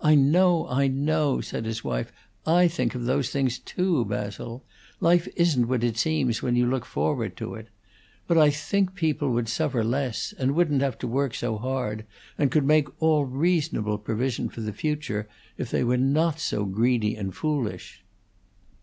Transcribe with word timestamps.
"I 0.00 0.14
know, 0.14 0.66
I 0.68 0.86
know!" 0.86 1.42
said 1.42 1.66
his 1.66 1.84
wife. 1.84 2.10
"I 2.46 2.68
think 2.68 2.94
of 2.94 3.04
those 3.04 3.28
things, 3.28 3.58
too, 3.58 4.02
Basil. 4.06 4.64
Life 4.98 5.28
isn't 5.36 5.68
what 5.68 5.84
it 5.84 5.98
seems 5.98 6.40
when 6.42 6.56
you 6.56 6.64
look 6.66 6.86
forward 6.86 7.36
to 7.36 7.56
it. 7.56 7.68
But 8.26 8.38
I 8.38 8.48
think 8.48 8.94
people 8.94 9.30
would 9.32 9.50
suffer 9.50 9.84
less, 9.84 10.32
and 10.38 10.54
wouldn't 10.54 10.80
have 10.80 10.96
to 11.00 11.06
work 11.06 11.34
so 11.34 11.58
hard, 11.58 12.06
and 12.38 12.50
could 12.50 12.64
make 12.64 12.88
all 13.02 13.26
reasonable 13.26 13.98
provision 13.98 14.48
for 14.48 14.62
the 14.62 14.72
future, 14.72 15.28
if 15.58 15.70
they 15.70 15.84
were 15.84 15.98
not 15.98 16.40
so 16.40 16.64
greedy 16.64 17.14
and 17.14 17.34
so 17.34 17.40
foolish." 17.40 18.02